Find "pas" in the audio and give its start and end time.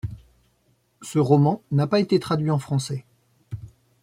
1.85-1.99